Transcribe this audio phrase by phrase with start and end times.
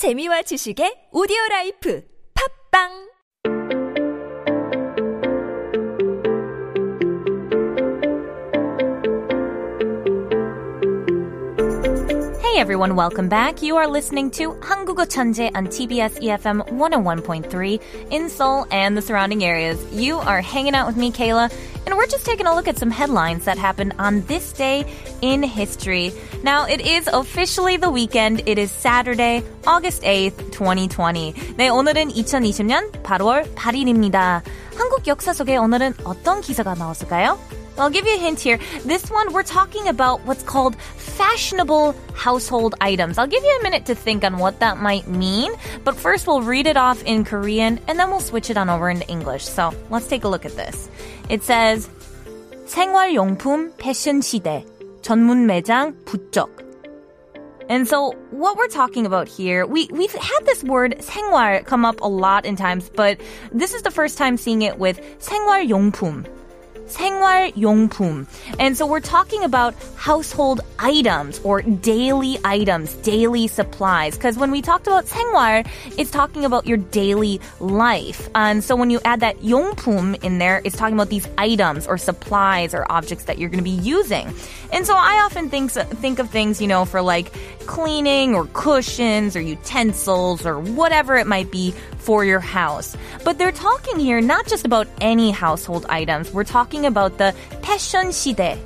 [0.00, 2.00] 재미와 지식의 오디오 라이프.
[2.32, 3.09] 팝빵
[12.65, 13.61] everyone, welcome back.
[13.61, 17.81] You are listening to 한국어 천재 on TBS EFM 101.3
[18.11, 19.77] in Seoul and the surrounding areas.
[19.91, 21.51] You are hanging out with me, Kayla,
[21.85, 24.85] and we're just taking a look at some headlines that happened on this day
[25.21, 26.13] in history.
[26.43, 28.41] Now, it is officially the weekend.
[28.45, 31.33] It is Saturday, August 8th, 2020.
[31.57, 34.41] 네, 오늘은 2020년 8월 8일입니다.
[34.77, 37.37] 한국 역사 속에 오늘은 어떤 기사가 나왔을까요?
[37.79, 38.59] I'll give you a hint here.
[38.85, 43.17] This one, we're talking about what's called fashionable household items.
[43.17, 45.51] I'll give you a minute to think on what that might mean.
[45.83, 48.89] But first, we'll read it off in Korean and then we'll switch it on over
[48.89, 49.43] into English.
[49.45, 50.89] So let's take a look at this.
[51.29, 51.89] It says,
[52.65, 54.65] 생활용품 패션 시대.
[55.01, 56.49] 전문 매장 부쩍.
[57.69, 62.01] And so what we're talking about here, we, we've had this word 생활 come up
[62.01, 63.19] a lot in times, but
[63.51, 66.27] this is the first time seeing it with 생활용품.
[66.89, 68.27] 생활용품.
[68.59, 74.15] And so we're talking about household items or daily items, daily supplies.
[74.15, 75.67] Because when we talked about 생활,
[75.97, 78.29] it's talking about your daily life.
[78.35, 81.97] And so when you add that 용품 in there, it's talking about these items or
[81.97, 84.33] supplies or objects that you're going to be using.
[84.71, 87.31] And so I often think, think of things, you know, for like
[87.65, 92.95] cleaning or cushions or utensils or whatever it might be for your house.
[93.23, 96.31] But they're talking here not just about any household items.
[96.31, 98.57] We're talking about the 패션 시대.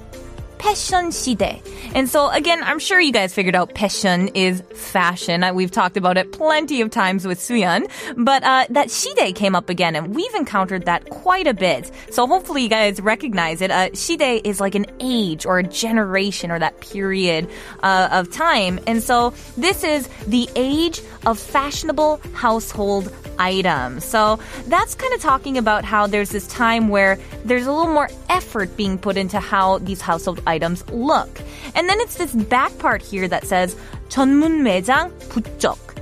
[0.59, 1.61] 패션 시대.
[1.95, 5.41] And so again, I'm sure you guys figured out 패션 is fashion.
[5.41, 9.55] Uh, We've talked about it plenty of times with Suyan, but uh, that 시대 came
[9.55, 11.89] up again, and we've encountered that quite a bit.
[12.11, 13.71] So hopefully you guys recognize it.
[13.71, 17.47] Uh, 시대 is like an age or a generation or that period
[17.81, 24.03] uh, of time, and so this is the age of fashionable household items.
[24.05, 28.09] So that's kind of talking about how there's this time where there's a little more
[28.29, 31.41] effort being put into how these household items look.
[31.75, 33.75] And then it's this back part here that says
[34.09, 35.92] 전문 매장 부쩍.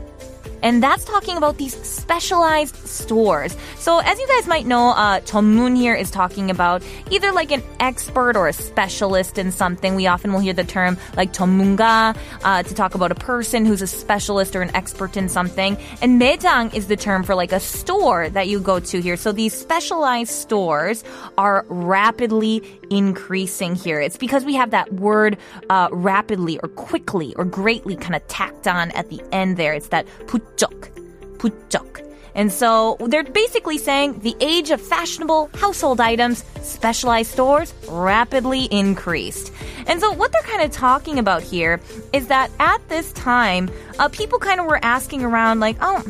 [0.64, 3.56] And that's talking about these specialized stores.
[3.78, 7.62] So as you guys might know, uh, 전문 here is talking about either like an
[7.80, 9.96] expert or a specialist in something.
[9.96, 13.82] We often will hear the term like 전문가 uh, to talk about a person who's
[13.82, 15.78] a specialist or an expert in something.
[16.02, 19.16] And 매장 is the term for like a store that you go to here.
[19.16, 21.04] So these specialized stores
[21.38, 24.02] are rapidly increasing here.
[24.02, 25.38] It's because we have that word
[25.70, 29.74] uh, rapidly or quickly or greatly kind of tacked on at the end there.
[29.74, 30.08] It's that
[30.52, 30.92] 부쩍,
[31.38, 32.04] 부쩍.
[32.36, 39.52] And so they're basically saying the age of fashionable household items, specialized stores, rapidly increased.
[39.88, 41.82] And so what they're kind of talking about here
[42.14, 46.04] is that at this time, uh, people kind of were asking around like, oh,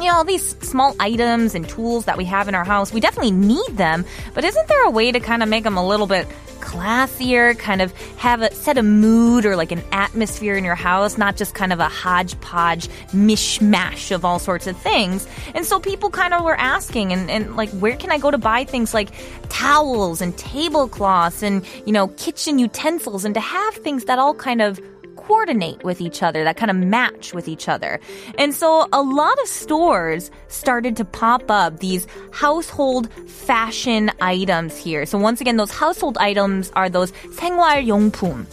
[0.00, 3.00] you know, all these small items and tools that we have in our house, we
[3.00, 6.06] definitely need them, but isn't there a way to kind of make them a little
[6.06, 6.26] bit
[6.71, 11.17] classier, kind of have a set a mood or like an atmosphere in your house,
[11.17, 15.27] not just kind of a hodgepodge mishmash of all sorts of things.
[15.53, 18.37] And so people kind of were asking and, and like, where can I go to
[18.37, 19.09] buy things like
[19.49, 24.61] towels and tablecloths and, you know, kitchen utensils and to have things that all kind
[24.61, 24.79] of
[25.30, 28.00] coordinate with each other, that kind of match with each other.
[28.38, 35.06] And so a lot of stores started to pop up these household fashion items here.
[35.06, 38.46] So once again, those household items are those 생활용품.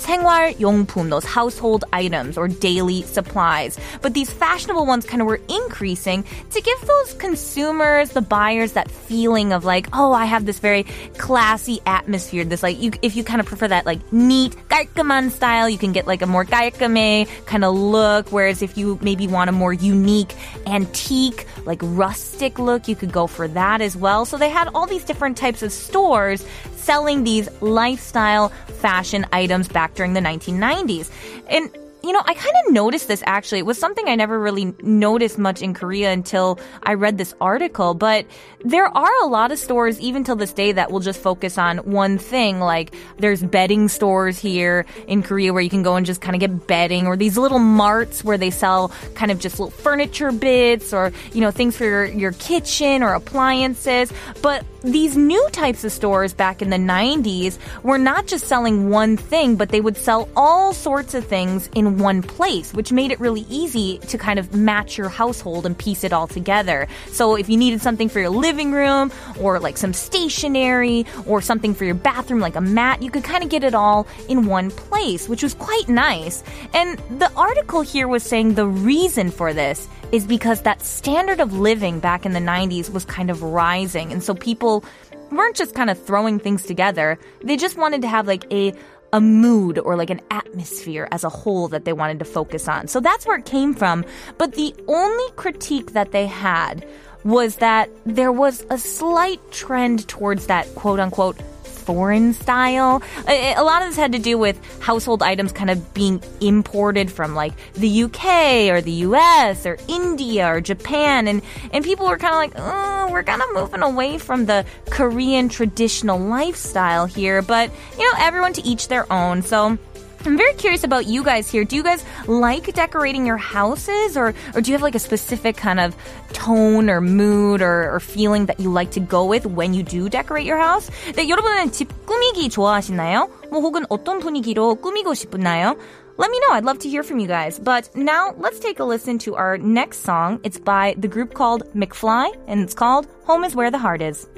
[0.00, 3.78] 생활용품, those household items or daily supplies.
[4.00, 8.90] But these fashionable ones kind of were increasing to give those consumers, the buyers, that
[8.90, 10.84] feeling of like, oh, I have this very
[11.18, 12.44] classy atmosphere.
[12.44, 15.92] This like, you, if you kind of prefer that like neat, 깔끔한 style, you can
[15.92, 18.32] get like a more 깔끔해 kind of look.
[18.32, 20.34] Whereas if you maybe want a more unique,
[20.66, 24.24] antique, like rustic look, you could go for that as well.
[24.24, 26.44] So they had all these different types of stores
[26.85, 31.11] selling these lifestyle fashion items back during the 1990s.
[31.49, 31.69] And
[32.05, 33.59] you know, I kind of noticed this actually.
[33.59, 37.95] It was something I never really noticed much in Korea until I read this article.
[37.95, 38.27] But
[38.63, 41.79] there are a lot of stores, even till this day, that will just focus on
[41.79, 42.59] one thing.
[42.59, 46.39] Like there's bedding stores here in Korea where you can go and just kind of
[46.39, 50.93] get bedding, or these little marts where they sell kind of just little furniture bits
[50.93, 54.13] or, you know, things for your, your kitchen or appliances.
[54.43, 59.17] But these new types of stores back in the 90s were not just selling one
[59.17, 63.19] thing, but they would sell all sorts of things in one place, which made it
[63.19, 66.87] really easy to kind of match your household and piece it all together.
[67.07, 71.73] So if you needed something for your living room or like some stationery or something
[71.73, 74.69] for your bathroom, like a mat, you could kind of get it all in one
[74.69, 76.43] place, which was quite nice.
[76.73, 81.53] And the article here was saying the reason for this is because that standard of
[81.53, 84.11] living back in the 90s was kind of rising.
[84.11, 84.83] And so people
[85.31, 87.19] weren't just kind of throwing things together.
[87.43, 88.73] They just wanted to have like a
[89.13, 92.87] a mood or like an atmosphere as a whole that they wanted to focus on.
[92.87, 94.03] So that's where it came from.
[94.37, 96.85] But the only critique that they had
[97.23, 101.37] was that there was a slight trend towards that quote unquote
[101.85, 103.01] foreign style.
[103.27, 107.35] A, lot of this had to do with household items kind of being imported from
[107.35, 111.27] like the UK or the US or India or Japan.
[111.27, 111.41] And,
[111.71, 115.49] and people were kind of like, oh, we're kind of moving away from the Korean
[115.49, 117.41] traditional lifestyle here.
[117.41, 119.41] But, you know, everyone to each their own.
[119.41, 119.77] So,
[120.26, 121.64] I'm very curious about you guys here.
[121.64, 125.56] Do you guys like decorating your houses or, or do you have like a specific
[125.56, 125.96] kind of
[126.34, 130.10] tone or mood or, or feeling that you like to go with when you do
[130.10, 130.90] decorate your house?
[131.14, 133.30] 네, 여러분은 집 꾸미기 좋아하시나요?
[133.50, 135.76] 뭐 혹은 어떤 분위기로 꾸미고 싶나요?
[136.18, 136.52] Let me know.
[136.52, 137.58] I'd love to hear from you guys.
[137.58, 140.38] But now let's take a listen to our next song.
[140.44, 144.28] It's by the group called McFly and it's called Home is Where the Heart Is.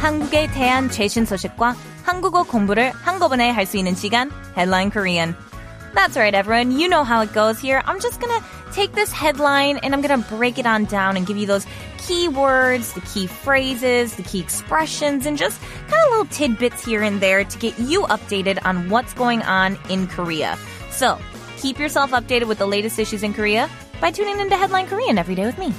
[0.00, 1.74] 한국에 대한 최신 소식과
[2.04, 5.34] 한국어 공부를 한꺼번에 할 수 있는 시간 Headline Korean.
[5.94, 6.78] That's right, everyone.
[6.78, 7.82] You know how it goes here.
[7.86, 11.36] I'm just gonna take this headline and I'm gonna break it on down and give
[11.36, 11.66] you those
[11.98, 17.02] key words, the key phrases, the key expressions, and just kind of little tidbits here
[17.02, 20.56] and there to get you updated on what's going on in Korea.
[20.90, 21.18] So,
[21.56, 23.68] keep yourself updated with the latest issues in Korea
[24.00, 25.72] by tuning into Headline Korean every day with me.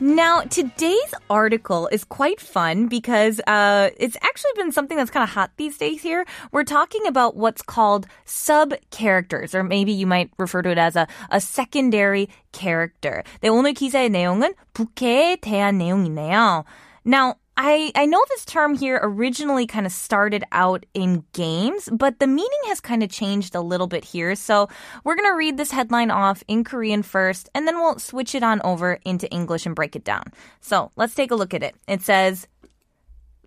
[0.00, 5.30] Now, today's article is quite fun because uh, it's actually been something that's kind of
[5.30, 6.26] hot these days here.
[6.52, 10.96] We're talking about what's called sub characters, or maybe you might refer to it as
[10.96, 13.22] a, a secondary character.
[13.42, 16.64] 네, 오늘 기사의 내용은 부캐에 대한 내용이네요.
[17.04, 22.19] Now, I, I know this term here originally kind of started out in games, but
[22.19, 24.33] the meaning has kind of changed a little bit here.
[24.35, 24.69] So
[25.03, 28.43] we're going to read this headline off in Korean first, and then we'll switch it
[28.43, 30.23] on over into English and break it down.
[30.61, 31.75] So let's take a look at it.
[31.85, 32.47] It says,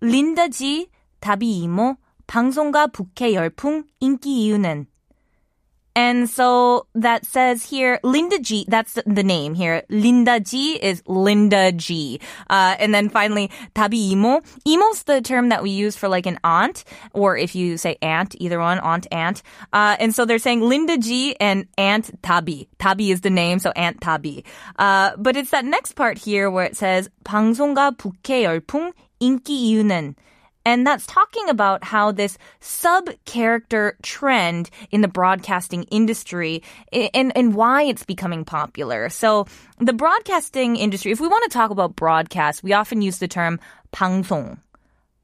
[0.03, 4.85] 린다 지 다비 이모 방송가 부캐 열풍 인기 이유는
[5.98, 9.82] and so that says here, Linda G, that's the name here.
[9.90, 12.20] Linda G is Linda G.
[12.48, 14.40] Uh, and then finally, tabi imo.
[14.64, 16.84] Imo's the term that we use for like an aunt,
[17.14, 19.42] or if you say aunt, either one, aunt, aunt.
[19.72, 22.68] Uh, and so they're saying Linda G and Aunt Tabi.
[22.78, 24.44] Tabi is the name, so Aunt Tabi.
[24.78, 30.14] Uh, but it's that next part here where it says, 방송가 부캐 열풍 인기 이유는
[30.65, 37.55] and that's talking about how this sub character trend in the broadcasting industry and, and
[37.55, 39.09] why it's becoming popular.
[39.09, 39.45] So
[39.79, 43.59] the broadcasting industry, if we want to talk about broadcast, we often use the term
[43.91, 44.57] 방송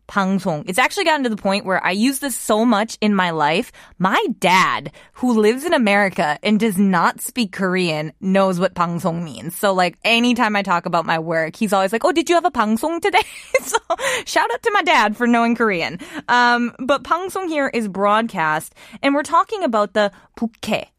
[0.09, 0.67] 방송.
[0.67, 3.71] It's actually gotten to the point where I use this so much in my life.
[3.97, 9.55] My dad, who lives in America and does not speak Korean, knows what 방송 means.
[9.55, 12.45] So like anytime I talk about my work, he's always like, "Oh, did you have
[12.45, 13.23] a 방송 today?"
[13.61, 13.77] so
[14.25, 15.99] shout out to my dad for knowing Korean.
[16.27, 20.89] Um, but 방송 here is broadcast, and we're talking about the 부캐.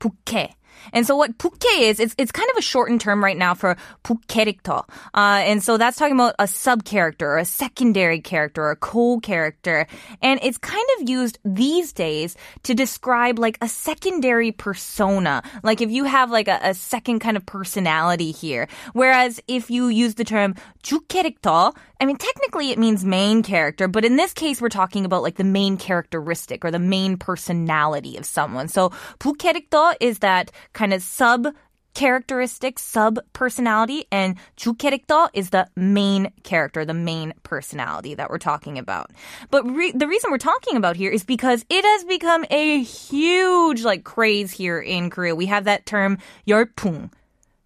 [0.00, 0.57] 부캐.
[0.92, 3.76] And so what 부캐 is, it's, it's kind of a shortened term right now for
[4.04, 4.84] 부캐릭터.
[5.14, 9.86] Uh, and so that's talking about a sub-character, or a secondary character, or a co-character.
[10.22, 15.42] And it's kind of used these days to describe like a secondary persona.
[15.62, 18.68] Like if you have like a, a second kind of personality here.
[18.92, 24.04] Whereas if you use the term 주캐릭터, I mean, technically it means main character, but
[24.04, 28.24] in this case, we're talking about like the main characteristic or the main personality of
[28.24, 28.68] someone.
[28.68, 31.47] So, 부캐릭터 is that kind of sub
[31.93, 38.39] characteristic, sub personality, and 주 캐릭터 is the main character, the main personality that we're
[38.39, 39.11] talking about.
[39.51, 43.83] But re- the reason we're talking about here is because it has become a huge
[43.83, 45.35] like craze here in Korea.
[45.35, 47.11] We have that term 열풍.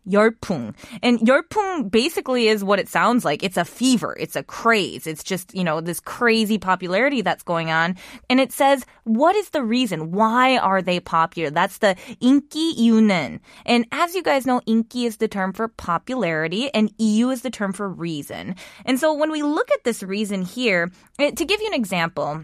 [0.07, 0.73] 열풍.
[1.03, 3.43] And 열풍 basically is what it sounds like.
[3.43, 4.15] It's a fever.
[4.19, 5.05] It's a craze.
[5.05, 7.97] It's just, you know, this crazy popularity that's going on.
[8.29, 10.11] And it says, what is the reason?
[10.11, 11.49] Why are they popular?
[11.49, 13.39] That's the 인기 이유는.
[13.65, 17.51] And as you guys know, 인기 is the term for popularity and 이유 is the
[17.51, 18.55] term for reason.
[18.85, 22.43] And so when we look at this reason here, to give you an example,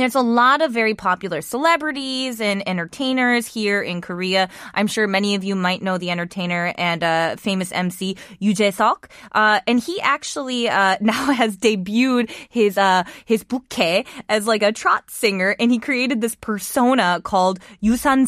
[0.00, 4.48] there's a lot of very popular celebrities and entertainers here in Korea.
[4.74, 8.72] I'm sure many of you might know the entertainer and uh, famous MC Yoo Jae
[8.72, 14.62] Suk, uh, and he actually uh, now has debuted his uh, his 부캐 as like
[14.62, 18.26] a trot singer, and he created this persona called Yoo San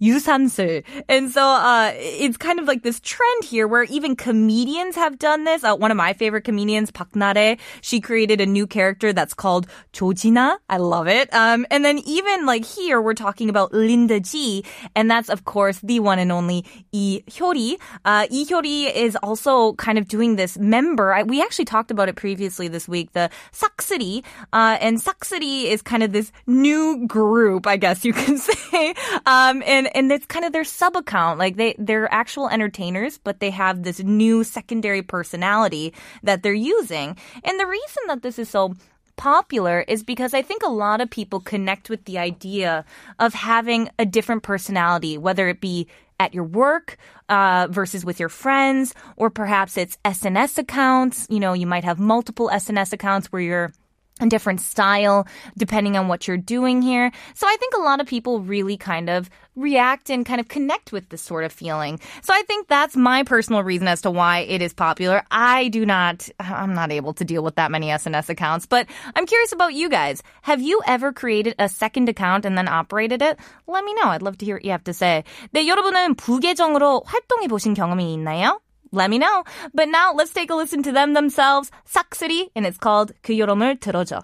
[0.00, 0.84] 유산슬.
[1.08, 5.44] And so uh, it's kind of like this trend here where even comedians have done
[5.44, 5.64] this.
[5.64, 9.66] Uh, one of my favorite comedians, Park Nare, she created a new character that's called
[9.92, 10.58] Jojina.
[10.68, 11.32] I love it.
[11.34, 14.64] Um, and then even like here, we're talking about Linda G,
[14.94, 17.78] and that's of course the one and only Lee Hyori.
[18.04, 21.12] Uh, Lee Hyori is also kind of doing this member.
[21.12, 24.24] I, we actually talked about it previously this week, the Saksuri.
[24.52, 28.94] Uh, and Saksuri is kind of this new group, I guess you can say.
[29.26, 31.38] Um, and and it's kind of their sub account.
[31.38, 37.16] Like they they're actual entertainers, but they have this new secondary personality that they're using.
[37.44, 38.74] And the reason that this is so
[39.16, 42.84] popular is because I think a lot of people connect with the idea
[43.18, 45.88] of having a different personality, whether it be
[46.20, 46.96] at your work
[47.28, 51.26] uh, versus with your friends, or perhaps it's SNS accounts.
[51.28, 53.72] You know, you might have multiple SNS accounts where you're
[54.21, 57.11] a different style depending on what you're doing here.
[57.33, 60.91] So I think a lot of people really kind of react and kind of connect
[60.91, 61.99] with this sort of feeling.
[62.21, 65.23] So I think that's my personal reason as to why it is popular.
[65.31, 69.25] I do not, I'm not able to deal with that many SNS accounts, but I'm
[69.25, 70.21] curious about you guys.
[70.43, 73.39] Have you ever created a second account and then operated it?
[73.67, 74.09] Let me know.
[74.09, 75.23] I'd love to hear what you have to say.
[75.53, 78.59] 네, 여러분은 부계정으로 활동해 보신 경험이 있나요?
[78.92, 79.44] Let me know.
[79.74, 81.70] But now let's take a listen to them themselves.
[81.86, 84.22] 싹쓰리 and it's called 그 여름을 틀어줘.